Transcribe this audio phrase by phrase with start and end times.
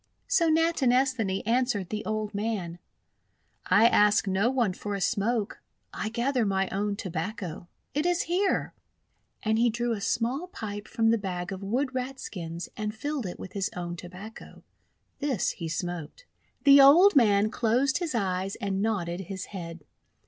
[0.27, 2.79] So Natinesthani answered the old man:—
[3.67, 5.61] "I ask no one for a smoke.
[5.93, 7.67] I gather my own Tobacco.
[7.93, 8.73] It is here."
[9.43, 13.27] And he drew a small pipe from the bag of WTood Rat skins and filled
[13.27, 14.63] it with his own Tobacco.
[15.19, 16.25] This he smoked.
[16.63, 19.83] The old man closed his eyes and nodded his head.